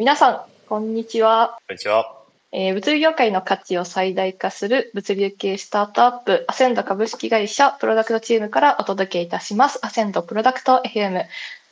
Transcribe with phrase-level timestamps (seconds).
[0.00, 1.58] 皆さん、こんにちは。
[1.68, 2.16] こんにちは。
[2.52, 9.78] えー物流業界の価値を最大化する物流系スタートアップ、アセンド株式会社プロダクトチームからお届けいたします。
[9.82, 11.26] アセンドプロダクト FM。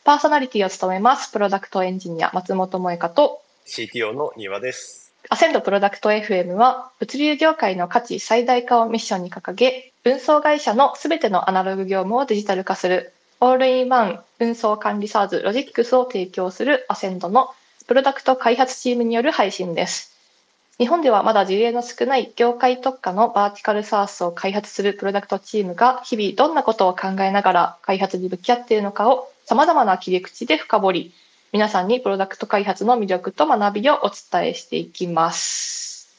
[0.04, 5.14] パーソナリティを務めます、プロダクトエンジニア松本萌香と、CTO の庭です。
[5.30, 17.54] アセンドプロダクト FM は、物流業界の価値最大化をミッションに掲げ、運送会社のすべてのアナログ業務をデジタル化する、オールインワン運送管理 SaaS ロジックスを提供するアセンドの
[17.88, 20.14] プロダクト開発チームによる配信です。
[20.76, 31.12] 日本ではまだ事例の少ない業界特化の vertical SaaS を開発するプロダクトチームが日々どんなことを考えながら開発に向き合っているのかを様々な切り口で深掘り、
[31.50, 36.10] 皆さんにプロダクト開発の魅力と学びをお伝えしていきます。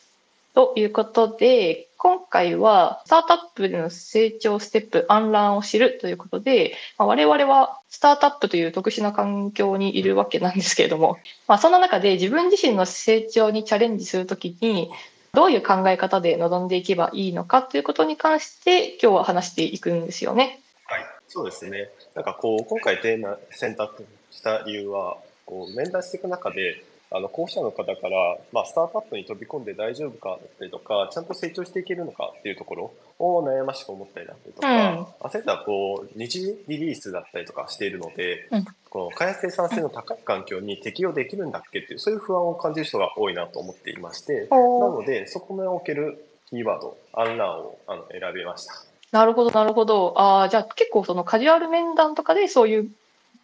[0.55, 14.89] ということで、今回はスタートアップでの成長ステップ、 unlearn を知るということで、まあ、我々はスタートアップという特殊な環境にいるわけなんですけれども、まあ、そんな中で自分自身の成長にチャレンジするときに、
[15.33, 20.61] どういう考え方で臨んでいけばいいのかということに関して今日は話していくんですよね。
[20.85, 21.05] はい。
[21.27, 21.89] そうですね。
[22.15, 26.81] なんかこう、今回テーマ選択した理由は、こう、面談していく中で、
[27.11, 48.73] あの、候補者の方から、まあ、スタートアップに飛び込んで大丈夫かだったりとか、ちゃんと成長していけるのかっていうところを悩ましく思ったりだったりとか、アセンダはこう、二次リリースだったりとかしているので、うんこの開発生産性の高い環境に適用できるんだっけっていう、そういう不安を感じる人が多いなと思っていまして、なので、そこにおけるキーワード、アンランをあの選びました。
[49.11, 50.13] なるほど、なるほど。
[50.17, 52.89] ああ、じゃあ結構そのカジュアル面談とかでそういう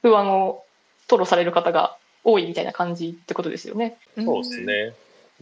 [0.02, 0.64] 不安を
[1.08, 3.98] 吐露される方が多いみたいな感じってことですよね。
[4.18, 4.94] そうですね。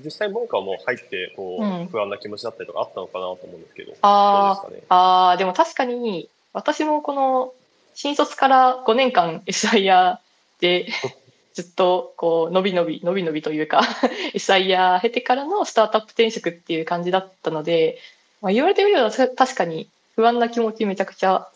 [0.04, 4.88] 実際、モイカも入ってこう、うん不安な気持ちだったりとかあったのかなと思うんですけど、あどうですかね？
[4.90, 7.54] ああ、でも確かに、私もこの、
[7.96, 10.18] 新卒から5年間 SIR
[10.60, 10.88] で、
[11.54, 13.82] ずっと、こう、伸び伸び、伸び伸びというか、
[14.34, 18.00] SIR 経てからのスタートアップ転職っていう感じだったので、
[18.42, 21.48] まあ、言われてみれば確かに不安な気持ちめちゃくちゃ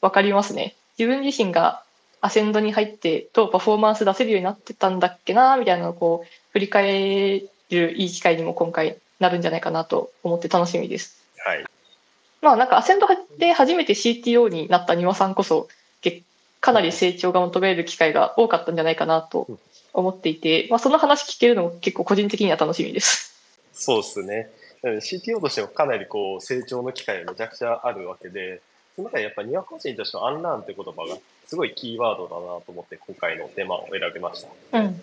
[0.00, 0.74] わかりますね。
[0.98, 1.82] 自分自身が
[2.20, 11.22] アセンドに入ってどうパフォーマンス出せるようになってたんだっけな、みたいなのをこう、振り返るいい機会にも今回なるんじゃないかなと思って楽しみです。
[11.44, 11.64] はい。
[12.42, 13.06] まあなんかアセンド
[13.38, 15.68] で初めて CTO になった庭さんこそ
[16.00, 16.22] け
[16.60, 19.58] かなり成長が求められる機会が多かったんじゃないかなと
[19.92, 23.34] 思っていて、まあ、その話聞けるのも結構個人的には楽しみです。
[23.72, 24.50] そうですね。
[24.82, 28.60] CTO としてもかなりこう成長の機会がめちゃくちゃあるわけで、
[28.96, 34.80] その中でやっぱり、ニワ個人としてのアンラーンって言葉がすごいキーワードだなと思って今回のテーマを選びました。
[34.80, 35.00] うん。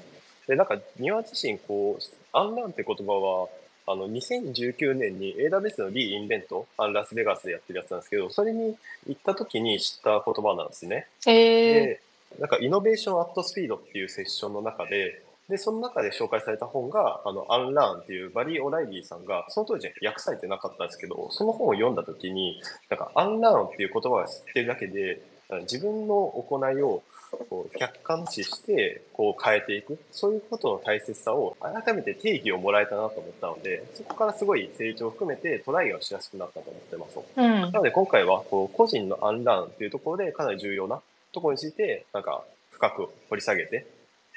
[0.47, 3.49] で、なんか、庭自身、こう、アンランって言葉は、
[3.85, 8.75] あの、2019年に AWS のリーインベント、アンラスベガスでやってるやつなんですけど、それに
[9.07, 11.07] 行った時に知った言葉なんですね。
[11.27, 12.01] えー、で、
[12.39, 25.21] なんか、イノベーションアットスピードっていうセッションの中で、で、その中で紹介された本が、あの、 unlearn っていうバリー・オライリーさんが、その当時訳されてなかったんですけど、その本を読んだ時に、なんか、 unlearn っていう言葉が知ってるだけで、
[25.61, 26.15] 自分の
[26.49, 27.03] 行いを
[27.49, 37.61] こう客観視してこう変えていくそういうことの大切さを改めて定義をもらえたなと思ったのでそこからすごい成長を含めてトライがしやすくなったと思ってますうん。
[37.61, 43.85] なので今回はこう個人の unlearn っていうところでかなり重要なところについてなんか深く掘り下げて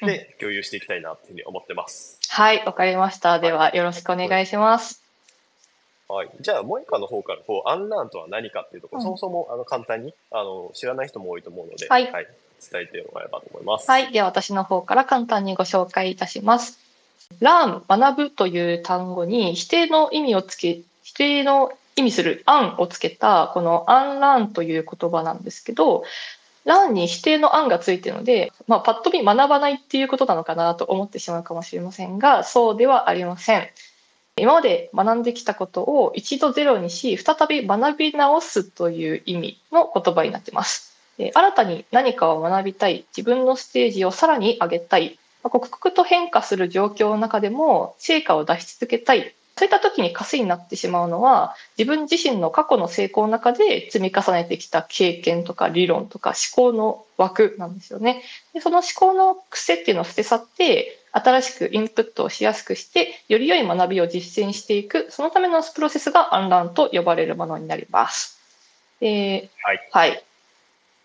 [0.02, 2.18] で共有していきたいなっていうふうに思ってます。
[2.28, 3.38] はい、わかりました。
[3.38, 5.02] ではよろしくお願いします。
[6.08, 12.04] はい、じゃあ、モイカの方からこうアンラーンとは何かっていうところ、うんそもそもあの簡単にあの知らない人も多いと思うので、はい
[12.58, 13.90] 伝えてもらえればと思います。
[13.90, 16.78] はい、では私の方から簡単にご紹介いたします。
[17.40, 26.04] learn 学ぶという単語に否定の意味をつけ、否定の意味する an をつけたこの unlearn という言葉なんですけど、
[26.66, 33.69] lan に否定の an がついているので、まあ、パッと見学ばないっていうことなのかなと思ってしまうかもしれませんが、そうではありません。
[34.38, 40.94] 今まで学んできたことを一度ゼロにし、再び学び直すという意味の言葉になっています。
[41.19, 58.23] 新たに何かを学びたい、自分のステージをさらに上げたい、まあ刻々と変化する状況の中でも成果を出し続けたい、そういった時に枷になってしまうのは、自分自身の過去の成功の中で積み重ねてきた経験とか理論とか思考の枠なんですよね。
[58.53, 68.38] でその思考の癖っていうのを捨て去って、新しくインプットをしやすくして、より良い学びを実践していく、そのためのプロセスがアンランと呼ばれるものになります。
[69.00, 69.88] で、はい。
[69.91, 70.23] はい。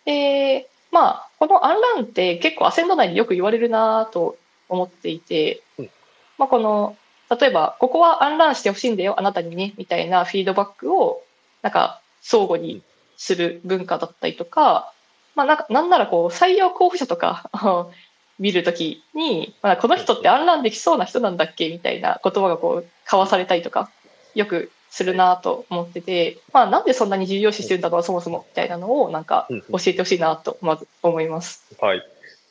[0.04, 4.38] で、まあ、このアンランって結構アセンド内でよく言われるなと
[4.68, 5.90] 思っていて、うん
[6.38, 6.98] まあ、この、
[7.40, 11.24] 例えば、ここはアンランしてほしいんだよ、あなたにね、みたいなフィードバックを、
[11.62, 12.84] なんか、相互に
[13.16, 14.94] する文化だったりとか、
[15.34, 17.50] まあ、なんか、なんならこう、採用候補者とか、
[18.38, 23.92] 見るときに、まあ、この人ってアンランできそうな人なんだっけみたいな言葉がこう交わされたりとか、
[24.34, 31.66] よくするなと思ってて、まあ、なんでそんなに重要視してるんだろう、そもそもみたいなのを、なんか教えてほしいなと、まず思います。
[31.80, 32.02] はい。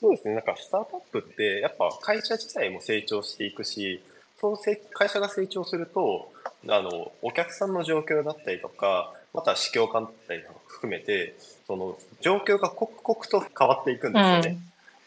[0.01, 0.35] そうですね。
[0.35, 4.03] なんか、スタートアップって、やっぱ会社自体も成長していくし、
[4.41, 4.59] その
[4.93, 6.33] 会社が成長すると、
[6.69, 14.59] あの、お客さんの状況だったりとか、また市況感だったり含めて、その状況が刻々と変わっていくんですよね。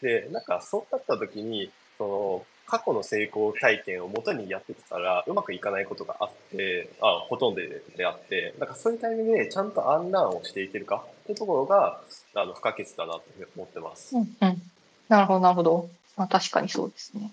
[0.02, 11.04] うん、で、なんかそうなった時に、その過去の成功体験をもとにやってきたらうまくいかないことがあってあほとんどであってなんかそういうタイミングでちゃんとアンランをしていけるか？
[11.22, 12.00] っていうところが
[12.34, 13.22] あの不可欠だなと
[13.54, 14.16] 思ってます。
[14.16, 14.62] うんうん、
[15.08, 17.30] なるほどなるほど、まあ、確かにそうですね。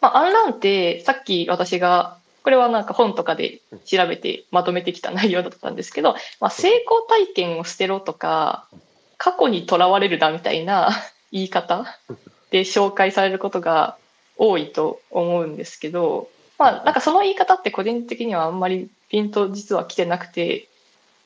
[0.00, 8.68] まあ、アンランってさっき私がこれはなんか本とかで調べてまとめてきた内容だったんですけど、まあ、成功体験を捨てろとか
[9.18, 10.90] 過去にとらわれるなみたいな
[11.32, 11.98] 言い方
[12.50, 13.96] で紹介されることが
[14.36, 16.28] 多いと思うんですけど、
[16.58, 20.68] まあ、なんかその言い方って個人的にはあんまりピンと実は来てなくて、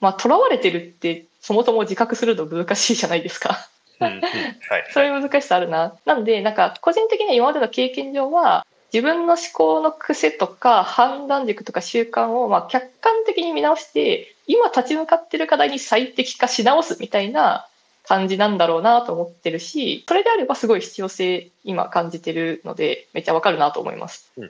[0.00, 3.68] まあ、囚われてるってそもそも自覚するの難しいじゃないですか。
[4.04, 5.94] はい、そういう難しさあるな。
[6.04, 17.68] なんで、なんか個人的には今までの経験上は、自分の思考の癖とか判断軸とか習慣をまあ客観的に見直して、今立ち向かってる課題に最適化し直すみたいな
[18.04, 24.32] 感じなんだろうなと思ってるし、それであればすごい必要性今感じてるので、めっちゃわかるなと思います。
[24.36, 24.48] うん、あ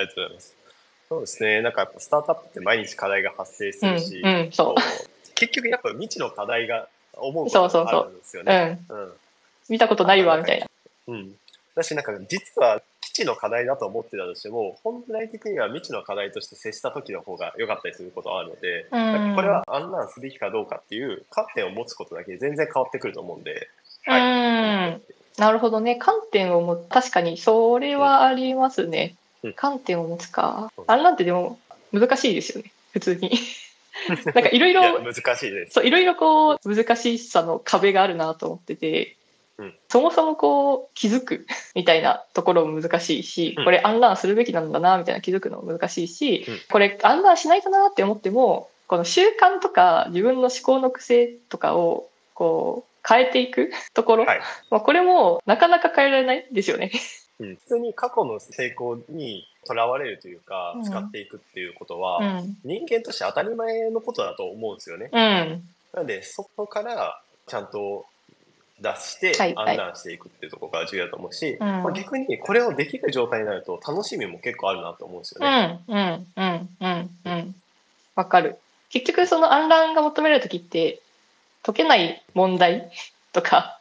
[0.00, 0.56] りがとうございます。
[1.08, 1.62] そうですね。
[1.62, 4.74] なんかやっぱスタートアップって毎日課題が発生するし、うん、うん、そう。
[5.34, 6.88] 結局やっぱ未知の課題が
[7.20, 8.80] 思うことがあるんですよね。
[8.88, 9.06] そうそうそう。
[9.06, 9.08] うん。
[9.08, 9.12] うん、
[9.68, 10.66] 見たことないわ、みたいな。
[11.08, 11.34] うん。
[11.74, 12.82] 私なんか実は
[13.18, 23.68] 知の課題だと思ってたとしても、本来的には未知の課題として接した時の方が良かったりすることはあるので、うん、これはアンランすべきかどうかっていう観点を持つことだけで全然変わってくると思うんで。
[24.04, 25.02] はい、うん
[25.38, 25.94] なるほどね。
[25.96, 26.88] 観点を持つ。
[26.88, 29.14] 確かに、それはありますね。
[29.44, 30.72] うん、観点を持つか。
[30.88, 31.60] アンランってでも
[31.92, 32.72] 難しいですよね。
[32.92, 33.30] 普通に。
[34.34, 35.72] なんかいろいろ、難しいです。
[35.74, 39.16] そう、いろいろこう、難しさの壁があるなと思ってて、
[39.88, 54.40] そもそもこう気づくみたいなところも難しいし、これアンランするべきなんだなみたいな気づくのも難しいし、これアンランしないとなって思ってもこの習慣とか自分の思考の癖とかをこう変えていくところ、はい、
[54.70, 56.92] まあこれもなかなか変えられないですよね。
[57.40, 65.10] うん、普通に過去の成功にとらわれるというか、使っていくっていうことは、うん、人間として当たり前のことだと思うんですよね。
[65.12, 65.18] うん、
[65.92, 68.06] なのでそこからちゃんと
[68.80, 75.80] 出して案内していくっていうところが重要だと思うし、はいはい、まあ、逆にこれをできる状態になると楽しみも結構あるなと思うんですよね。
[75.88, 77.54] うんうんうんうんうん
[78.14, 78.58] わかる。
[78.90, 81.00] 結局その暗乱が求める時って
[81.62, 82.90] 解けない問題
[83.32, 83.77] とか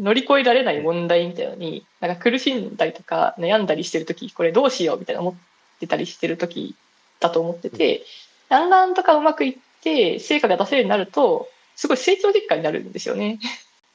[0.00, 5.34] 乗り越えられない問題みたいなのになんか苦しんだりとか悩んだりしてる時これどうしようみたいな思っ
[5.78, 6.74] てたりしてる時
[7.20, 8.04] だと思ってて、
[8.48, 13.38] 暗乱とかうまくいって成果が出せるようになるとすごい成長実感になるんですよね。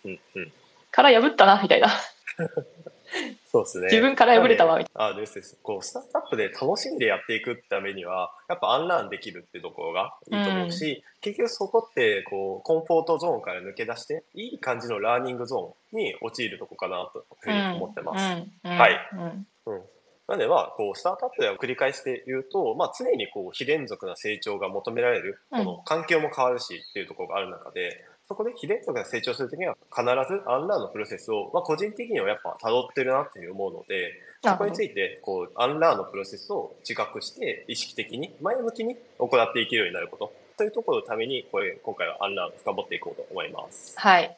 [0.06, 0.52] うんうん、
[0.92, 1.90] 殻破ったなみたいな
[3.56, 3.86] そうですね。
[3.86, 5.06] 自分から破れたわみたいな。
[5.06, 5.58] あですです。
[5.64, 18.72] こうスタートアップで楽しんでやっていくためにはやっぱアンランできるっていうところがいいと思うし、うん、結局そこってこうコンフォートゾーンから抜け出していい感じのラーニングゾーンに陥るとこかなというふうに思ってます、うん。
[18.72, 19.00] うん、はい、
[19.68, 19.82] うん。
[20.28, 34.14] なのではこうスタートアップでは繰り返して言うと、まあ、常にこう非連続な成長が求められる、この環境も変わるしっていうところがある中でそこで非連続が成長するときには必ずアンラーのプロセスを、まあ、個人的にはやっぱ辿ってるなっていう思うので、
[34.44, 43.94] そこについて、こう、アンラーのプロセスを自覚して、意識的に、前向きに行っていけるようになること、というところのために、これ、今回はアンラーを深掘っていこうと思います。
[43.98, 44.38] はい。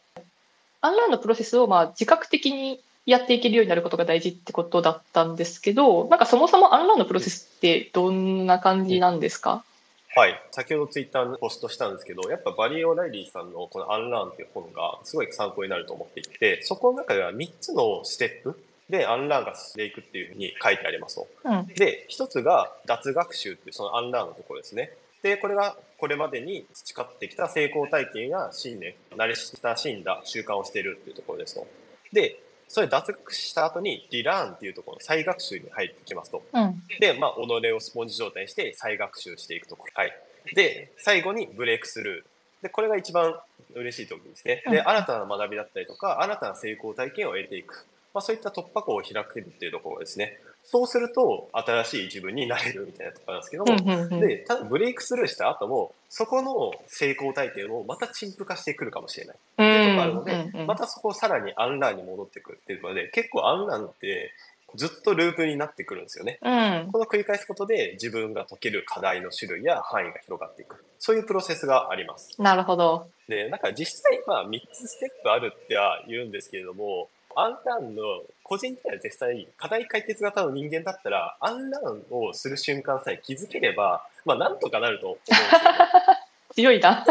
[0.82, 9.64] unlearn のプロセスを、まあ、自覚的にやっていけるようになることが大事ってことだったんですけど、なんかそもそも unlearn のプロセスってどんな感じなんですか、
[10.18, 10.42] はい。
[10.50, 18.60] 先ほどツイッターにポストしたんですけど、やっぱバリー・オライリーさんのこの unlearn っていう本がすごい参考になると思っていて、そこの中では3つのステップ
[18.90, 21.28] で unlearn が進んでいくっていうふうに書いてありますと。
[21.46, 24.90] うん、で、1つが脱学習っていうその unlearn のところですね。
[25.22, 31.68] で、これがこれまでに培ってきた成功体験や信念、慣れ親しんだ習慣をしているっていうところですと。
[32.12, 36.44] で、それ脱学した後にリラーンっていうところの再学習に入ってきますと。
[36.54, 39.92] うん、で、まあ、己をスポンジ状態にして再学習していくところ。
[39.96, 40.14] はい。
[40.54, 42.64] で、最後にブレイクスルー。
[42.64, 43.36] で、これが一番
[43.74, 44.64] 嬉しい時ですね。
[44.70, 47.86] で、新たな学びだったりとか、新たな成功体験を得ていく。
[48.14, 50.40] まあ、そういった突破口を開けるっていうところですね。
[50.70, 64.34] そうすると新しい自分になれるみたいなところなんですけども、で、ただブレイクスルーした後も、そこの成功体験をまた陳腐化してくるかもしれないっていうところがあるので、またそこをさらにアンラーに戻ってくるっていうことで、結構アンラーって
[64.76, 66.40] ずっとループになってくるんですよね。
[66.42, 70.84] うんこの繰り返すことで自分が解ける課題の種類や範囲が広がっていく。
[71.00, 72.42] そういうプロセスがあります。
[72.42, 73.08] なるほど。
[73.30, 77.10] で、なんか実際、まあ3つステップあるっては言うんですけれども、
[77.40, 78.02] アンランの
[78.42, 85.78] 個人的には実際課題解決型の人間だったら、アンランをする瞬間さえ気づければ、まあなんとかなると思うんですよね。
[86.56, 87.06] 強いな。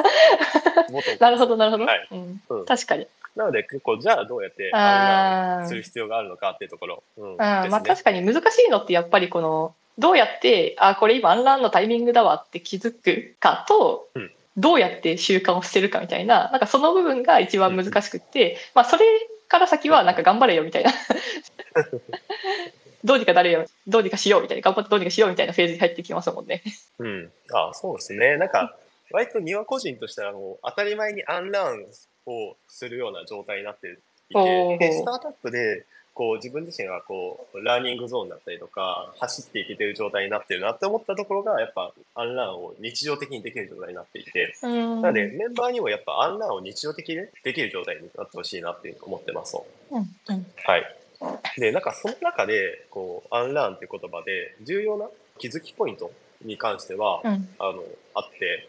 [0.91, 1.85] 元なるほど、なるほど。
[1.85, 3.07] はいうんうん確かに。
[3.37, 7.03] なので結構じゃあどうやってアンランする必要があるのかっていうところ。
[7.19, 19.05] うんうん、まあですね確かに難しいのってやっぱりこの、どうやって、あ、これ今アンランのタイミングだわって気づくかと、うんどうやって習慣を捨てるかみたいな、なんかその部分が一番難しくって、まあそれ
[19.49, 20.93] から先はなんか頑張れよみたいな。
[23.05, 26.63] どうにかなれよ、どうにかしようみたいな、頑張ってどうにかしようみたいなフェーズに入ってきますもんね。
[26.99, 27.33] うん。
[27.53, 28.37] あそうですね。
[28.37, 28.77] なんか、
[29.13, 31.85] 割と庭個人としてはもう当たり前にアンラン
[32.27, 33.97] をするような状態になってい
[34.35, 35.87] おて、スタートアップで、
[36.17, 45.03] こう自分自身がこう、ラーニングゾーンだったりとか、走っていけてる状態になってるなって思ったところが、やっぱアンランを日常的にできる状態になっていて、うん。
[45.03, 49.67] なのでメンバーにもやっぱアンランを日常的にできる状態になってほしいなって思ってますと。
[49.91, 50.97] うんうんはい。
[51.59, 55.09] で、なんかその中で、こう、アンラーンっていう言葉で、重要な
[55.39, 56.11] 気づきポイント
[56.43, 57.83] に関しては、うんあの、
[58.15, 58.69] あって、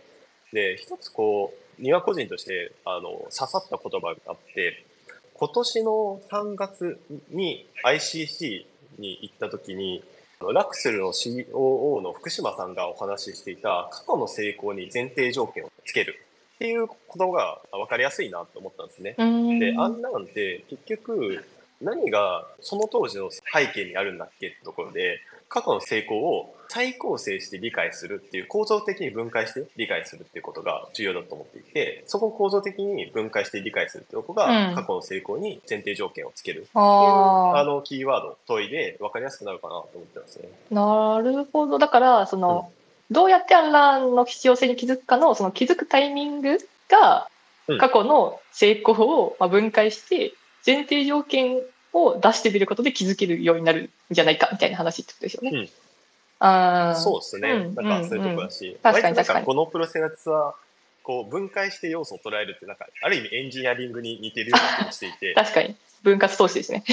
[0.52, 4.84] で、一つこう、庭個人として、あの、刺さった言葉があって、
[5.40, 8.66] 今年の3月に ICC
[8.98, 10.04] に行った時に、
[10.54, 16.16] ラクスルの COO の福島さんがお話ししていた過去の成功に前提条件をつける
[16.56, 19.16] っていうことが分かりやすいなと思ったんですね。
[19.18, 19.60] うん。
[19.60, 21.46] で、アンランって結局
[21.82, 40.50] 何がその当時の背景にあるんだっけってところで、過去の成功を再構成して理解するっていう構造的に分解して理解するっていうことが重要だと思っていて、そこを構造的に分解して理解するっていうことうんが過去の成功に前提条件をつけるっていう、あのキーワード問いで分かりやすくなるかなと思ってますね。
[40.70, 41.80] なるほど。
[41.80, 42.72] だから、その、
[43.10, 46.58] どうやってアンランの必要性に気づくかの、その気づくタイミング
[46.90, 47.30] が
[47.68, 50.34] うん、過去の成功をまあ分解して、
[50.66, 51.62] 前提条件
[52.04, 55.52] を出してみることで気づけるようになるんじゃないかみたいな話ってことですよね。
[55.54, 55.70] うん
[56.40, 57.50] あーそうですね。
[57.50, 60.56] うんなんかそういうとこだし、確かに確かにこのプロセスは、
[61.02, 65.76] こう分解して要素を捉えるって、なんか、ある意味エンジニアリングに似てるような気もしていて、 確かに。
[66.04, 66.84] 分割投資ですね。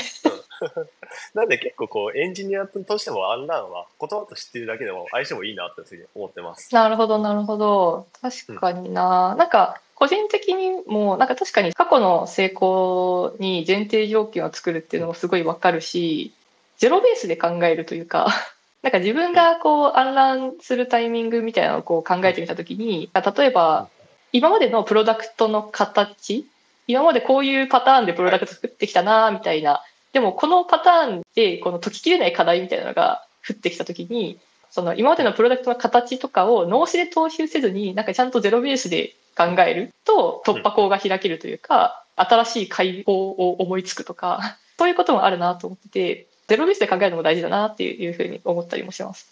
[1.34, 6.72] なんで結構こうエンジニアとしてもアンランは言葉と知ってるだけでも相性もいいなっていうふうに思ってます。
[6.72, 8.06] なるほど、なるほど。
[8.22, 9.34] 確かにな。
[9.34, 16.34] なんか、個人的にも、なんか確かに過去の成功に前提条件を作るっていうのもすごいわかるし、
[16.76, 18.26] ゼロベースで考えるというか、
[18.82, 23.88] なんか自分がこう、暗乱するタイミングみたいなのをこう考えてみたときに、例えば、
[24.32, 26.44] 今までのプロダクトの形、
[26.86, 29.82] 今までこういうパターンでプロダクト作ってきたな、みたいな。
[30.12, 34.38] でも、このパターンで、この解ききれない課題みたいなのが降ってきたときに、
[34.70, 49.28] その今までのプロダクトの形とかを脳死で踏襲せずに、なんかちゃんとゼロベースで考えると突破口が開けるというか、新しい解放を思いつくとか、 そういうこともあるなと思ってて、ゼロベースで考えるのも大事だなっていうふうに思ったりもします。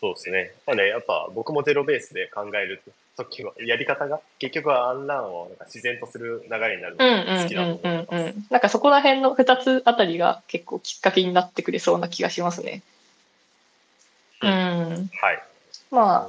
[0.00, 0.52] そうですね。
[0.66, 2.82] まあね、やっぱ僕もゼロベースで考える
[3.16, 8.08] ときは、やり方が結局はアンランをなんか自然とする流れになるのうんうんが好きだと思います。
[8.10, 8.46] うん。
[8.50, 12.82] なんかそこら辺の二つあたりが結構きっかけになってくれそうな気がしますね。
[14.40, 14.46] う。
[14.46, 15.42] うんはい。
[15.92, 16.28] ま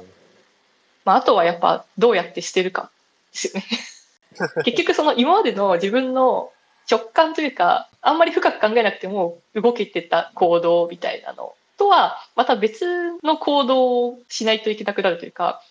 [1.04, 2.90] まあ、あとはやっぱどうやって捨てるか
[3.32, 3.64] ですよね。
[4.64, 6.50] 結局その今までの自分の
[6.90, 15.62] 直感というか、あんまり深く考えなくても動けてた行動みたいなのとは、また別の行動をしないといけなくなるというか、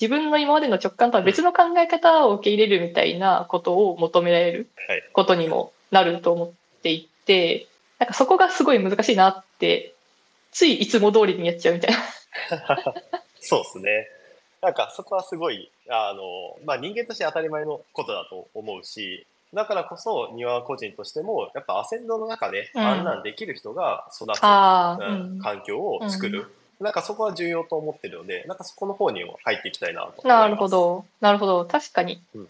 [0.00, 6.50] 自分の今までの直感とは別の考え方を受け入れるみたいなことを求められるはいことにもなると思っ
[6.82, 9.94] ていて、なんかそこがすごい難しいなって、
[10.50, 11.98] ついいつも通りにやっちゃうみたいな。
[13.40, 14.08] そうですね。
[14.64, 25.38] なんかそこはすごい、あの、まあ人間として当たり前のことだと思うし、だからこそ庭個人としても、やっぱアセンドの中でうんあんなんできる人が育つ、ああ、ううんん。
[25.38, 30.26] 環境を作る、なんかそこは重要と思ってるので、なんかそこの方にも入っていきたいなと。
[30.26, 30.68] なるほ。
[30.68, 31.04] ど。
[31.20, 31.66] なるほど。
[31.66, 32.22] 確かに。
[32.34, 32.48] うん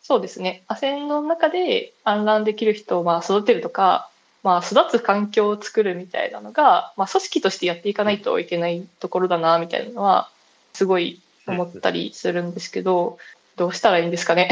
[0.00, 0.62] そうですね。
[0.68, 4.08] アセンの中で暗乱できる人をまあ育てるとか、
[4.42, 10.30] まあ育つ環境を作るみたいなのが、まあ組織としてやっていかないといけないところだな、みたいなのは、
[10.72, 13.18] すごい思ったりするんですけど、
[13.56, 14.48] どうしたらいいんですかね？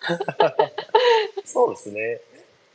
[1.44, 2.20] そうですね。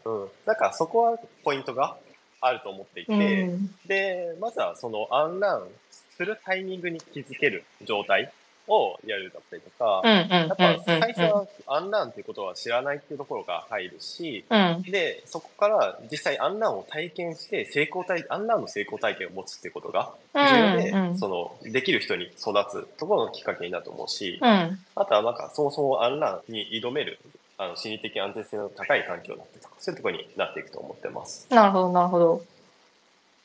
[0.06, 0.30] うん。
[0.46, 1.98] なんかそこはポイントが
[2.42, 3.76] あると思っていて、うん。
[3.86, 8.32] で、まずはそのアンランするタイミングに気づける状態
[8.68, 10.02] をやるだったりとか。
[10.08, 14.82] やっぱ最初はアンランっていうことは知らないっていうところが入るし、うん。
[14.84, 20.48] で、そこから実際アンランを体験して成功体、アンランの成功体験を持つっていうことがうん。
[20.48, 21.18] 重要で、うん。
[21.18, 24.80] その、できる人に育つところのきっかけになると思うし、うん。
[24.96, 27.20] あとはなんかそもそもアンランに挑める、
[27.58, 31.48] あの、心理的安全性の高い環境だったりとか、そういうところになっていくと思ってます。
[31.50, 32.53] なるほど、なるほど。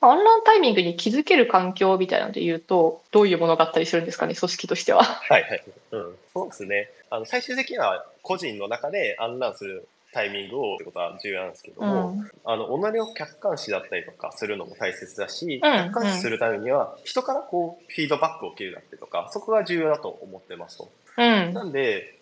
[0.00, 5.02] アンランタイミングに気づける環境みたいなので言うと、どういうものがあったりするんですかね、組織としては。
[5.02, 5.64] はいはい。
[5.93, 6.17] うん。
[6.33, 6.88] そうですね。
[7.11, 12.31] あの、最終的には個人の中でアンランするタイミングをってことは重要なんですけどうも、ん。
[12.45, 20.93] あの、己を客観視だったりとかするのも大切だし、うん客観視するためには人からこう、フィードバックを受けるだったりとか、そこが重要だと思ってますと。
[21.17, 21.52] うん。
[21.55, 22.21] なんで、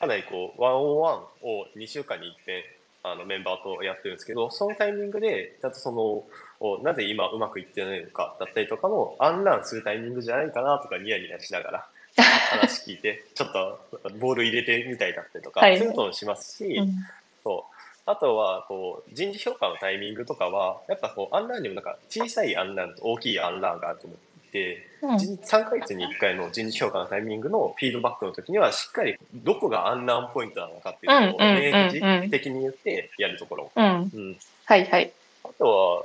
[0.00, 2.62] かなりこう、ワンオンワンを2週間に一遍、
[3.06, 6.24] あの、メンバーとやってるんですけど、そのタイミングで、ちゃんとその、
[6.58, 13.78] おなぜ今うまくいってないのかだったりとかも、アンランするタイミングじゃないかなとかニヤニヤしながら、話聞いて、 ちょっと
[14.18, 15.78] ボール入れてみたいだったりとか、はい。
[15.78, 16.94] そういうこともしますし、うん。
[17.42, 17.74] そう。
[18.06, 33.72] あとは、こう、人事評価のタイミングとかは、やっぱこう、アンランにもなんか、小さいアンランと大きいアンランがあると思っていて、うん人3ヶ月に1回の人事評価のタイミングのフィードバックの時には、しっかりどこがアンランポイントなのかっていうのを明示的に言ってやるところ。
[33.76, 34.10] うん。
[34.14, 34.36] うん。
[34.64, 35.12] はいはい。
[35.44, 36.04] あと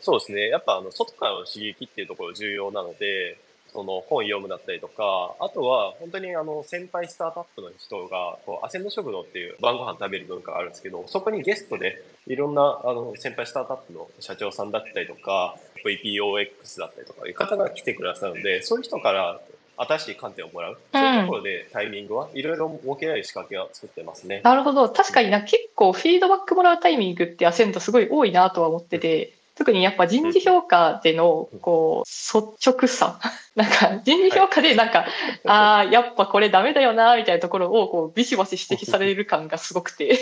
[0.00, 0.48] そうですね。
[0.48, 3.36] やっぱあの、外からの刺激っていうところ重要なので、
[3.72, 19.40] その本読むだったりとか、あとは本当にあの先輩スタートアップの人が、こうアセンド食堂っていう晩ご飯食べる文化があるんですけど、そこにゲストでいろんなあの先輩スタートアップの社長さんだったりとか、VPOX だったりとかいう方が来てくださるので、そういう人から
[19.76, 20.78] 新しい観点をもらう。
[20.92, 24.42] そういうところでタイミングはいろいろ設けられる仕掛けを作ってますね。
[24.44, 24.88] なるほど。
[24.90, 33.20] 確かにな、結構フィードバックもらうタイミングってアセントすごい多いなとは思ってて、特にやっぱ人事評価での、こう、率直さ。
[33.54, 35.06] なんか、人事評価でなんか、
[35.46, 40.18] ああ、やっぱこれダメだよな、みたいなところを、こう、ビシバシ指摘される感がすごくて、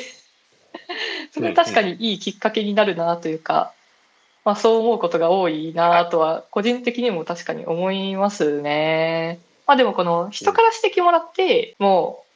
[1.33, 3.73] それ確かにいいきっかけになるなというか、
[4.45, 9.39] まあそう思うことが多いなとは、個人的にも確かに思いますね。
[9.67, 12.31] まあでもこの人から指摘もらって、もう、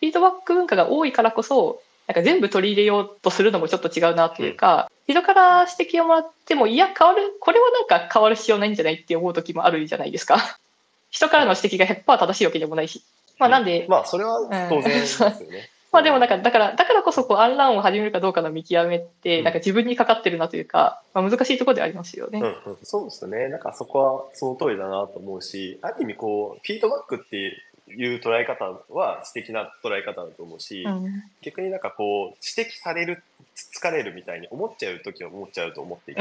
[0.00, 10.58] フィードバック文化が多いからこそ、なんか全部取り入れようとするのもちょっと違うなというか、人から指摘をもらっても、いや、変わる、これはなんか変わる必要ないんじゃないって思う時もあるじゃないですか。
[11.10, 13.02] 人からの指摘が100%正しいわけでもないし。
[13.38, 15.70] まあなんで、まあ、それは当然ですよね。
[15.92, 22.40] まあでもなんか、だから、だからこそこう、アンランを始めるかどうかの見極めって、うんなんか自分にかかってるなというか、まあ難しいところでありますよね。
[22.40, 23.48] うんうん、そうですね。
[23.48, 27.56] なんかそこはその通りだなと思うし、ある意味こう、フィードバックって
[27.88, 31.22] いう捉え方は素敵な捉え方だと思うし、うん。
[31.42, 33.22] 逆になんかこう、指摘される、
[33.54, 36.20] つつかれるみたいに思っちゃう時は思っちゃうと思っていて、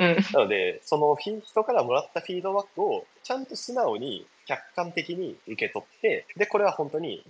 [0.00, 0.16] うんうんうん。
[0.32, 7.24] なので、その人からもらったフィードバックをちゃんと素直に客観的に受け取って、で、これは本当に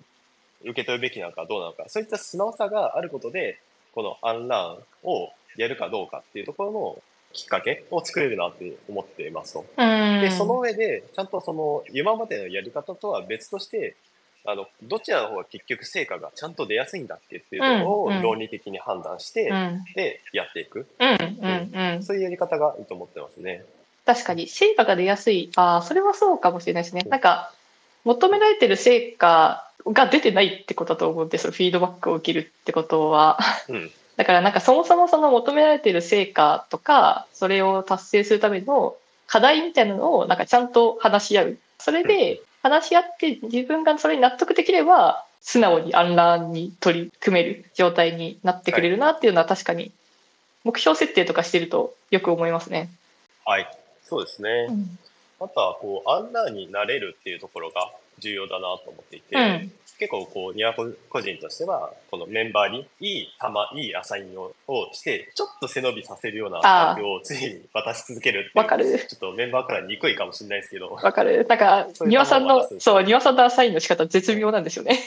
[0.62, 3.58] 受け取るべきなのかどうなのか、そういった素直さがあることで、
[3.94, 7.02] このアンランをやるかどうかっていうところの
[7.36, 9.66] きっかけを作れるなって思っていますと。
[9.76, 10.20] うん。
[10.22, 13.96] で、その上で、ちゃんとその今までのやり方とは別として、
[14.46, 19.84] あの、どちらの方が結局成果がちゃんと出やすいんだっけっていうところを論理的に判断して、うん。
[19.94, 20.86] で、やっていく。
[20.98, 22.02] うんうんうん。
[22.02, 23.64] そういうやり方がいいと思ってますね。
[24.06, 25.50] 確かに、成果が出やすい。
[25.56, 27.02] ああ、それはそうかもしれないですね。
[27.08, 27.52] なんか、
[28.04, 31.52] 求められてる成果が出てないってことだと思うんですよ。
[31.52, 33.38] フィードバックを受けるってことは。
[33.68, 33.90] うん。
[34.16, 41.58] だからなんかそもそもその求められてる成果とか、それを達成するための課題みたいなのをなんかちゃんと話し合う。
[41.78, 49.92] それで話し合って自分がそれに納得できれば、素直にアンランに取り組める状態になってくれるなっていうのは確かに、
[50.64, 52.90] 目標設定とかしてるとよく思いますね。
[53.44, 53.68] はい。
[54.02, 54.66] そうですね。
[54.68, 54.98] うん
[55.38, 63.28] あとは、こう、アンラーになれるっていうところが重要だなと思っていて、うん結構、こう、ニワコ個人としては、このメンバーにいい
[63.72, 68.84] 球、いいアサインををして、ちょっと背伸びさせるような環境を常に渡し続けるわかる。
[68.84, 71.46] ちょっとメンバーから憎いかもしれないですけど、わかる。
[71.46, 74.98] なんか、 そういう庭さんのそう、庭さんのアサインの仕方絶妙なんですよね。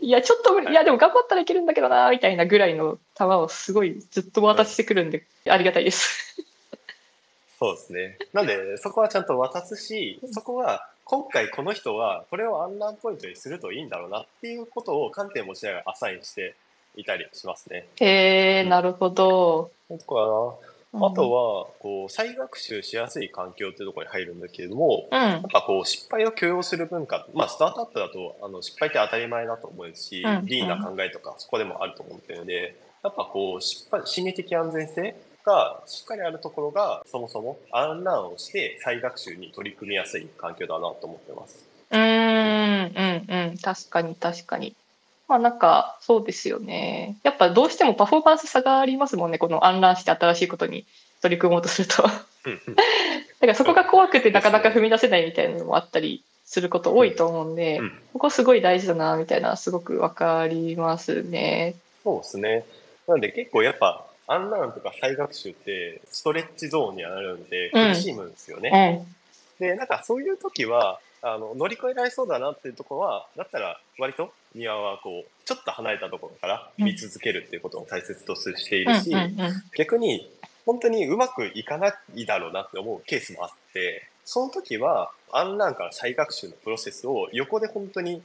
[0.00, 6.36] いや、ちょっと無理、いや、でも頑張ったらいけるんだけどな、みたいなぐらいの球をすごいずっと渡してくるんで、ありがたいです。
[7.58, 8.18] そうですね。
[8.32, 16.54] なんで、そこはちゃんと渡すし、そこは、今回この人は、これをアンランポイントにするといいんだろうなっていうことを観点を持ちながらアサインして
[16.96, 17.86] いたりしますね。
[17.96, 19.70] へえ、なるほど。
[19.88, 20.71] そこかな。
[20.94, 41.66] あとは、こう、再学習しやすい環境っていうところに入るんだけれども、うん、やっぱこう、失敗を許容する文化、まあ、スタートアップだと、あの、失敗って当たり前だと思うし、うんリーンな考えとか、そこでもあると思ってるので、やっぱこう、失敗、心理的安全性がしっかりあるところが、そもそもアンランをして再学習に取り組みやすい環境だなと思ってます。
[41.90, 43.58] うん、うん、うん。
[43.58, 44.74] 確かに、確かに。
[45.32, 47.16] まあなんか、そうですよね。
[47.22, 49.38] やっぱどうしてもパフォーマンス差がありますもんね。
[49.38, 50.84] このアンランして新しいことに
[51.22, 52.02] 取り組もうとすると。
[52.04, 52.18] だか
[53.46, 61.76] らそこが怖くてなかなか踏み出せないみたいなのもあったりすること多いと思うんで、うん、ここすごい大事だな、みたいな、すごくわかりますね。
[62.04, 62.66] そうですね。
[63.08, 69.06] なんで結構やっぱ、アンランとか再学習ってストレッチゾーンにあるんで苦しむんですよね。
[69.58, 79.14] うん、で、なんかそういう時は、あの乗り越えられそうだなっていうところは、だったら割と庭はこう、ちょっと離れたところから見続けるっていうことを大切としているし、
[79.76, 80.30] 逆に
[80.66, 88.22] 本当にうまくいかないだろうなって思うケースもあって、その時はアンランから再学習のプロセスを横で本当に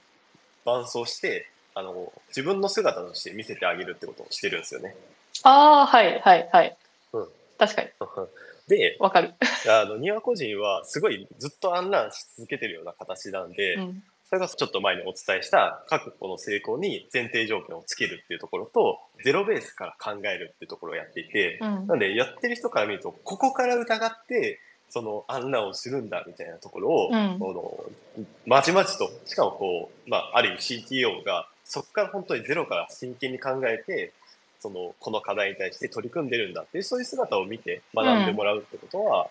[0.66, 4.96] 伴走して、あの、自分の姿として見せてあげるってことをしてるんですよね。
[5.44, 6.78] ああ、はい、はい、はい。
[7.13, 7.28] うん。
[7.58, 7.90] 確かに。
[8.68, 9.34] で、わかる。
[9.70, 24.60] あの、庭個人はすごいずっとアンランし続けてるような形なんで、うん、それがちょっと前にお伝えした各個の成功に前提条件をつけるっていうところと、ゼロベースから考えるっていうところをやっていて、うん、なんでやってる人から見ると、ここから疑って、
[24.90, 34.13] その案内をするんだみたいなところを、うん、このまちまちとしかもこう、まあ、ある意味 CTO がそこから本当にゼロから真剣に考えて
[34.60, 39.28] そのこの課題に対して取り組んでるんだっていうそういう姿を見て学んでもらうってことは、うん、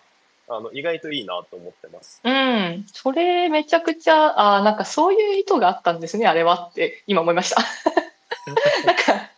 [0.49, 2.21] あの意外といいなと思ってます。
[2.23, 7.61] うん、それめちゃくちゃあなんかそういう意図があったんですねあれはって今思いました。
[8.85, 9.31] なんか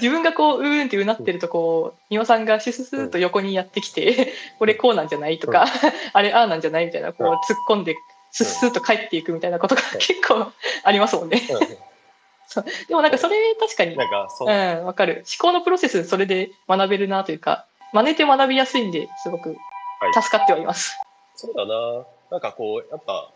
[0.00, 5.66] 自分がこう、うーんってうなってると、こう、庭さんがシススーと横にやってきて、これこうなんじゃないとか、
[6.12, 7.96] あれああなんじゃないみたいな、こう、突っ込んで、
[8.30, 10.52] スッスーと帰っていくみたいなことが結構
[10.84, 11.42] ありますもんね。
[12.46, 12.64] そう。
[12.88, 15.24] でもなんかそれ確かに、なんかうん、わかる。
[15.40, 19.56] 思考のプロセス、それで学べるなというか、真似て学びやすいんで、すごく
[20.12, 20.96] 助かってはいます。
[20.98, 22.06] はい、そうだな。
[22.30, 23.30] なんかこう、やっぱ、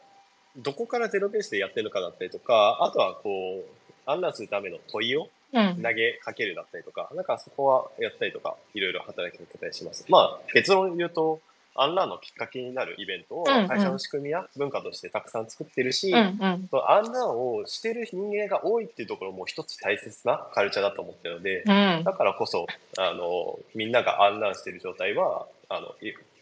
[0.57, 10.07] どこからゼロベースでやってるのかだったりとか、あとはこう、案内するための問いを投げかけるだったりとか、うん、なんかそこはやったりとか、いろいろ働きかけたりします。
[10.09, 11.41] まあ、結論言うと、
[11.79, 22.67] アンラーのきっかけになるイベントを会社の仕組みや文化としてたくさん作ってるし、うんうん、アンラーをしてる人間が多いっていうところも一つ大切なカルチャーだと思ってるので、うん、だからこそ、
[22.99, 25.95] あの、みんながアンラーしてる状態は、あの、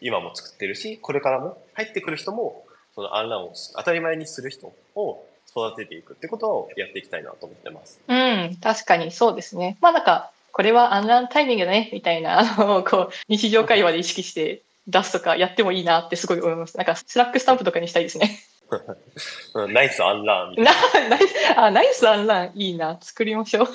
[0.05, 2.63] 今も作ってるし、これからも入ってくる人も、
[2.93, 7.99] そのアンラーを当たり前にする人を育てていくってことをやっていきたいなと思ってます。
[8.07, 9.77] うん、確かにそうですね。
[9.81, 16.77] まあなんか、これはアンランタイミングだね、みたいな、あの、こう、日常会話で意識して出すとかやってもいいなってすごい思います。
[16.77, 18.39] なんか、スラックスタンプとかにしたいですね。
[19.73, 21.09] nice unlearn みたいな。
[21.09, 22.99] nice、あ、 nice unlearn いいな。
[23.01, 23.67] 作りましょう。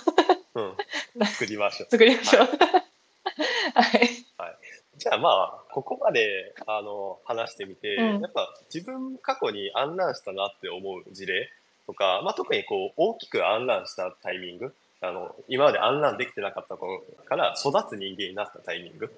[0.54, 1.26] うん。
[1.26, 1.88] 作りましょう。
[1.90, 2.48] 作りましょう。
[3.74, 4.10] はい。
[5.08, 5.08] はい。
[5.08, 11.48] じゃあまあ、ここまで、あの、話してみて、うん、やっぱ自分過去に unlearn したなって思う事例
[11.86, 19.10] とか、まあ、特にこう大きく unlearn したタイミングあの今まで unlearn できてなかった頃から育つ人間になったタイミング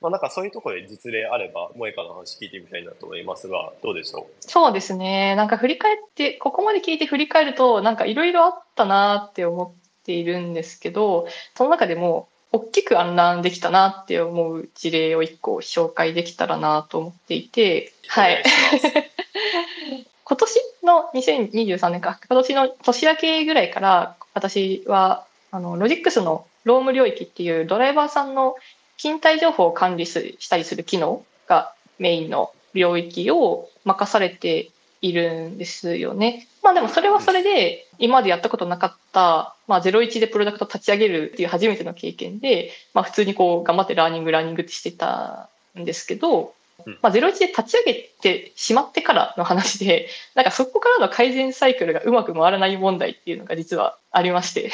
[0.00, 4.32] まあ、なんかそういうところで実例あれば、萌香の話聞いてみたいなと思いますが、どうでしょう？
[4.40, 5.36] そうですね。
[5.36, 18.42] なんか振り返って、ここまで聞いて振り返ると、なんかいろいろあったなって思っているんですけど、その中でも、大きくアンランできたなって思う事例を一個紹介できたらなと思っていて、はい。
[20.24, 28.56] 今年の2023年か、今年の年明けぐらいから、私は、あの、ロジックスのローム領域っていうドライバーさんの
[28.96, 34.70] 勤怠情報を管理したりする機能がメインの領域を任されて
[35.02, 36.46] いるんですよね。
[36.62, 46.54] まあでもそれはそれで、今までやったことなかった、まあ01でプロダクト立ち上げるっていう初めての経験で、まあ普通にこう頑張ってラーニングラーニングってしてたんですけど、
[47.02, 54.70] まあ、01で立ち上げてしまってからの話で、 なんかそこからの改善サイクルがうまく回らない問題っていうのが実はありまして。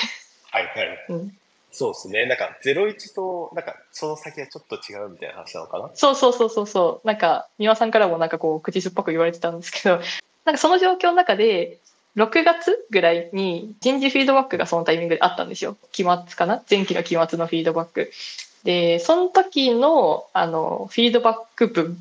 [0.50, 1.06] はいはい。
[1.08, 1.36] うん、
[1.78, 2.24] そうですね。
[2.24, 5.90] なんか01と、なんかその先はちょっと違うみたいな話なのかな？
[5.92, 7.06] そうそうそうそうそう。
[7.06, 10.00] なんか、三輪さんからもなんかこう、口酸っぱく言われてたんですけど、
[10.46, 11.80] なんかその状況の中で、
[12.16, 15.76] 6月ぐらいに人事フィードバックがそのタイミングであったんですよ。
[15.92, 16.62] 期末かな？
[16.70, 18.10] 前期の期末のフィードバック。
[18.64, 21.98] で、その時の、あの、フィードバック文、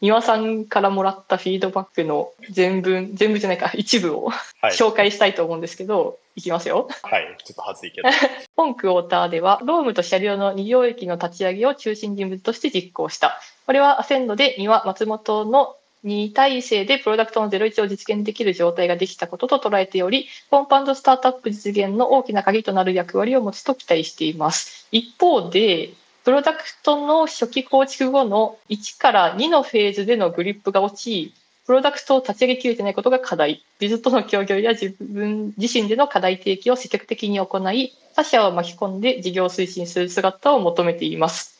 [0.00, 4.30] 三輪さんからもらったフィードバックの全文、全部じゃないか、 一部を、
[4.72, 6.88] 紹介したいと思うんですけど、いきますよ。
[7.02, 8.08] はい、ちょっと恥ずいけど。
[8.56, 13.40] 本クォーターでは、ロームと車両の二領域の立ち上げを中心人物として実行した。
[13.66, 24.86] これはアセンドで三輪松本の2体制でプロダクトの01を実現できる状態ができたことと捉えており、コンパウンドスタートアップ実現の大きな鍵となる役割を持つと期待しています。
[24.92, 25.90] 一方で、
[26.28, 31.32] プロダクトの初期構築後の1から2のフェーズでのグリップが落ち、
[31.64, 33.64] プロダクトを立ち上げきれてないことが課題。
[33.78, 41.58] ビズとの協業や自分自身での課題提起を積極的に行い、他者を巻き込んで事業を推進する姿を求めています。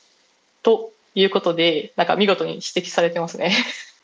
[0.63, 3.55] ということで、なんか見事に指摘されてますね。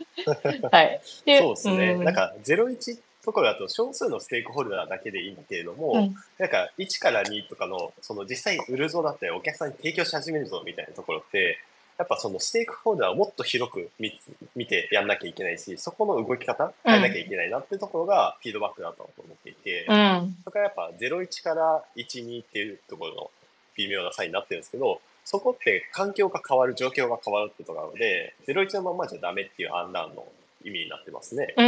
[0.73, 0.99] はい。
[1.27, 1.93] でそうですね。
[1.93, 11.59] うん、なんか01ところだと少数のステークホルダーだけでいいんだけれども、うん、なんか1から2とかのその実際に売るぞだったりお客さんに提供し始めるぞみたいなところって
[11.99, 14.13] やっぱそのステークホルダーをもっと広く見
[14.57, 23.31] 見てやんなきゃいけないし、そこの動き方変えなきゃいけないなっていうところがフィードバックだと思っていて、うん、そこはやっぱ01から12っていうところの
[23.77, 30.27] 微妙な差になってるんですけど、そこって環境が変わる、状況が変わるってところなので、01のままじゃダメっていうアンランの
[30.65, 31.55] 意味になってますね。
[31.57, 31.67] うん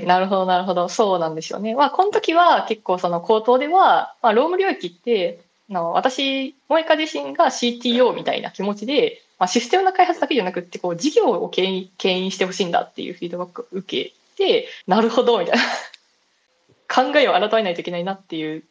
[0.00, 0.06] うん。
[0.06, 0.88] なるほど、なるほど。
[0.88, 1.74] そうなんですよね。
[1.74, 15.62] まあ、この時は結構その口頭では、まあ、ローム領域って、の私、萌えか自身が CTO みたいな気持ちで、まあ、システムの開発だけじゃなくて、こう、事業を牽引牽引してほしいんだっていうフィードバックを受けて、なるほど、みたいな。
[16.86, 18.62] 考えを改めないといけないなっていう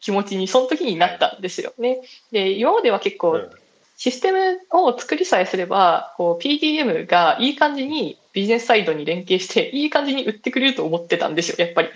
[0.00, 2.00] 気持ちに、その時になったんですよね。
[2.30, 3.40] で、今までは結構、
[3.98, 11.88] システムを作りさえすれば、こう、PDM がいい感じにビジネスサイドに連携して、いい感じに売ってくれると思ってたんですよ、やっぱり。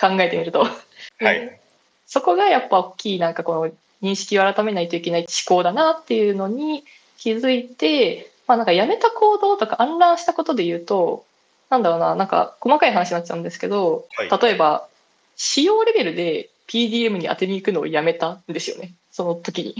[0.00, 0.60] 考えてみると。
[0.60, 1.60] はい。
[2.06, 3.70] そこがやっぱ大きい、なんかこの
[4.02, 6.82] 認識を改めないといけない思考だなっていうのに、
[7.18, 11.26] 気づいて、まあなんかやめた行動とか unlearn したことで言うと、
[11.68, 14.88] なんだろうな、なんか細かい話になっちゃうんですけど、はい、例えば、
[15.36, 19.74] 仕様レベルで PdM に当てに行くのをやめたんですよね、その時に。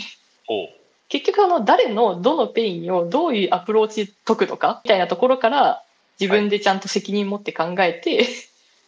[1.11, 5.83] 結局あの、誰のどのペインをどういうアプローチ解くのかみたいなところから
[6.19, 8.27] 自分でちゃんと責任持って考えて、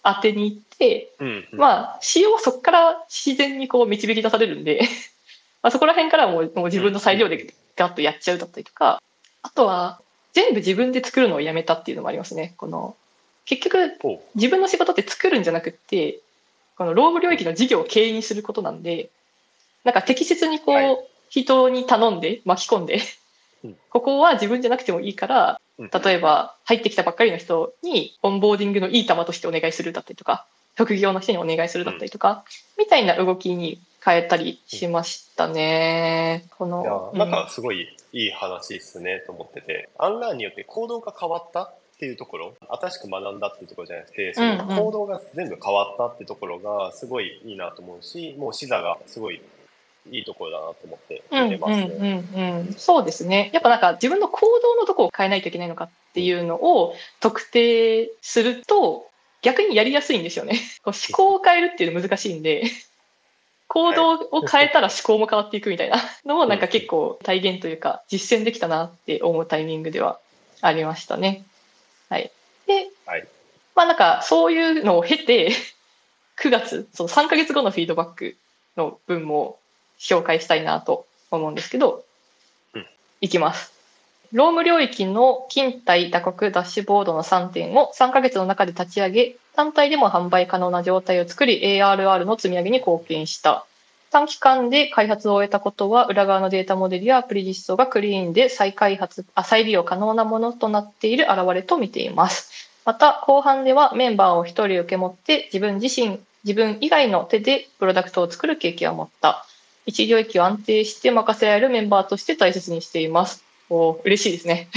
[0.04, 4.82] 当てに行って、うんうん、まあ、使用はそこから自然にこう導き出されるんで
[5.62, 9.00] まあそこら辺からもうもう自分の裁量でガッとやっちゃうだったりとか、
[9.42, 10.00] あとは
[10.32, 12.54] 全部自分で作るのをやめたっていうのもありますね。
[12.56, 12.96] この
[13.44, 13.98] 結局
[14.34, 16.20] 自分の仕事って作るんじゃなくって
[16.76, 19.08] この労務領域の事業を経営にすることなんで
[19.84, 20.98] なんか適切にこう、はい、
[21.32, 23.00] 人に頼んで巻き込んで
[23.90, 32.44] ここは自分じゃなくてもいいから例えば入ってきたばっかりの人にオンボーディングのいい球としてお願いするだったりとか副業の人にお願いするだったりとか、
[32.78, 36.46] みたいな動きに変えたりしましたね。
[36.58, 37.12] この。
[37.14, 39.90] なんかすごいいい話ですね、と思ってて。
[39.98, 49.42] アンラーによって行動が変わったっていうところ、新しく学んだっていうところじゃなくて、その行動が全部変わったっていうところがすごいいいなと思うし、もう視座がすごい
[50.10, 52.26] いいところだなと思って見てますね。
[52.34, 53.50] うんうんうんそうですね。
[53.52, 59.06] やっぱなんか自分の行動のとこを変えないといけないのかっていうのを特定すると
[59.42, 60.60] 逆にやりやすいんですよね。
[60.84, 62.64] 思考を変えるっていうの難しいんで
[63.68, 70.18] 行動を変えたら思考も変わっていくみたいな のもなんか結構体現というか実践できたなって思うタイミングでは
[70.60, 71.44] ありましたね。
[72.10, 72.30] はい。
[72.66, 73.26] で、はい、
[73.74, 75.52] まあなんかそういうのを経て
[76.36, 78.36] 9月、その3ヶ月後のフィードバック
[78.76, 79.58] の分も
[80.02, 82.04] 紹介したいなと思うんですけど、
[82.74, 82.86] うん、
[83.20, 83.72] いきます。
[84.32, 93.66] ローム領域の勤怠打刻ダッシュボードの3点を3ヶ月の中で立ち上げ、単体でも販売可能な状態を作り、ARR の積み上げに貢献した。
[94.10, 102.70] 短期間で開発を終えたことは、裏側のデータモデルやアプリ実装がクリーンで再開発、あ再利用可能なものとなっている現れと見ています。
[102.86, 109.46] また、後半ではメンバーを一人受け持って自分自身、自分以外の手でプロダクトを作る経験を持った。
[109.86, 113.44] 一領域を安定して任せられるメンバーとして大切にしています。
[113.68, 114.68] お嬉しいですね。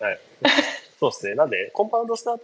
[0.00, 0.18] うん、はい。
[0.98, 1.34] そうですね。
[1.34, 2.38] なんで、コンパウンドスター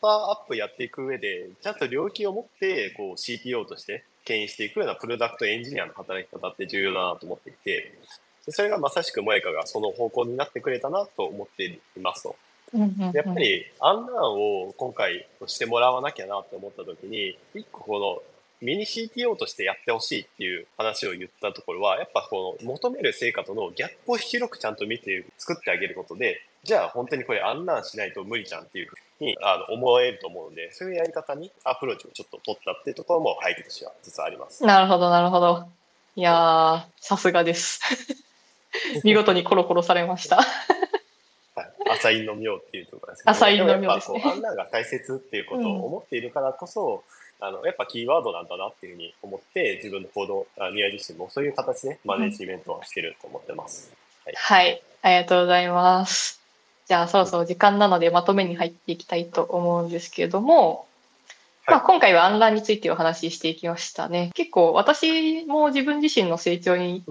[0.00, 7.92] ターアップやっていく上で、ちゃんと領域を持って、こう CTO として牽引していくようなプロダクトエンジニアの働き方って重要だなと思っていて、
[8.48, 12.36] それがまさしく萌香がその方向になってくれたなと思っていますと。
[13.14, 18.22] やっぱりアンランを今回してもらわなきゃなと思った時に、一個この
[18.60, 34.64] ミニ CTO としてやってほしいっていう話を言ったところは、やっぱこの求める成果とのギャップを広くちゃんと見て作ってあげることで、じゃあ本当にこれアンランしないと無理じゃんっていうふうにあの思えると思うので、そういうやり方にアプローチをちょっと取ったっていうところも背景としては実はあります。
[34.64, 35.68] なるほど、なるほど。
[36.16, 37.80] いやさすがです。
[39.04, 40.36] 見事にコロコロされました。
[40.36, 40.42] は
[41.62, 44.20] い、アサインの妙っていうところですけど、アサインの妙ですね。
[44.20, 47.00] が大切っていうことを思っているからこそ、うん、
[47.40, 53.92] あのやっぱキーワードなんだなっていうふうに思って自分の行動宮自身もそういう形でマネジメントはしてると思ってます、
[54.24, 56.40] はい、はい、ありがとうございます。
[56.88, 60.86] じゃあそろそろ時間なのでまとめに入っていきたいと思うんですけれども、
[61.66, 64.30] まあ、今回はアンランについてお話ししていきましたね。
[64.34, 67.04] 結構私も自分自身の成長に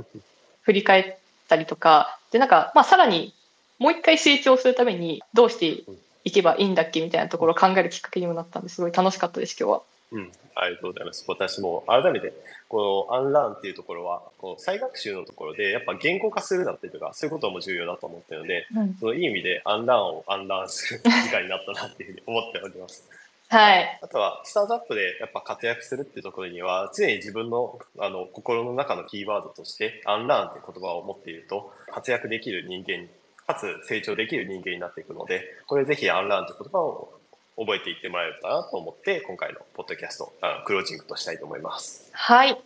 [0.62, 1.16] 振り返っ
[1.48, 3.36] たりとか、で、なんか、まあ、さらに
[3.78, 5.84] もう一回成長するためにどうして
[6.24, 9.82] いけばいいんだっけみたいなところを考えるきっかけにもなったんですごい楽しかったです、今日は。
[10.12, 11.26] うん、ありがとうございます。
[11.28, 12.34] 私も改めて、
[12.70, 23.10] このアンラーンっていうところは、こう再学習のところで、やっぱ言語化するだったりとか、そういうことも重要だと思ってるので、うん、そのいい意味でアンラーンをアンラーンする時間になったなっていうふうに思っております。
[23.50, 24.00] はい。
[24.02, 33.08] あとは、スタートアップでやっぱ活躍するっていうところには、常に自分のあの心の中のキーワードとして、アンラーンって言葉を持っていると、活躍できる人間、
[33.46, 37.17] かつ成長できる人間になっていくので、これぜひアンラーンって言葉を
[37.58, 42.10] 覚えていってもらえるかなと思って、今回のポッドキャスト、あクロージングとしたいと思います。
[42.14, 42.58] はい。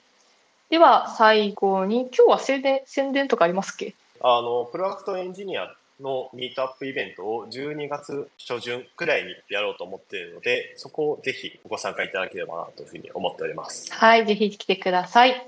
[0.69, 3.95] では、最後に、今日は宣伝宣伝とかありますっけ？
[4.21, 13.93] あの、プロダクトエンジニアのミートアップイベントを12月初旬くらいにやろうと思っているので、そこをぜひご参加いただければなというふうに思っております。
[13.93, 15.47] はい、ぜひ来てください。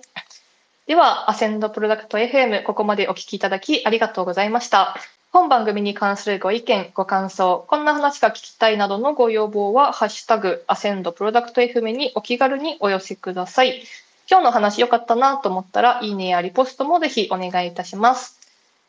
[0.85, 4.97] では、アセンドプロダクト FM、ここまでお聞きいただきありがとうございました。
[5.33, 13.81] 本番組に関するご意見、ご感想、こんな話が聞きたいなどのご要望は、ハッシュタグ、アセンドプロダクト FM にお気軽にお寄せください。
[14.29, 18.39] 今日の話良かったなと思ったら、いいねやリポストもぜひお願いいたします。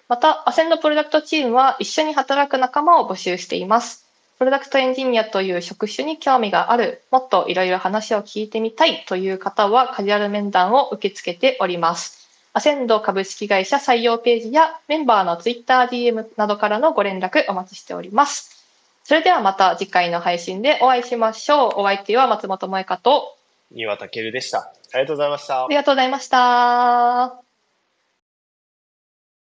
[0.07, 4.05] また、アセンドプロダクトチームは一緒に働く仲間を募集しています。
[4.39, 12.24] プロダクトエンジニアという職種に興味がある、もっといろいろ話を聞いてみたいという方はカジュアル面談を受け付けております。
[12.57, 18.65] アセンド株式会社採用ページやメンバーのツイッター DM などからのご連絡お待ちしております。
[19.03, 21.81] それではまた次回の配信でお会いしましょう。
[21.81, 23.37] お相手は松本萌香と
[23.73, 24.73] 丹羽健でした。
[24.93, 25.65] ありがとうございました。
[25.65, 27.44] ありがとうございました。